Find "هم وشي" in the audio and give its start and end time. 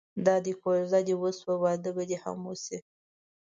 2.23-2.77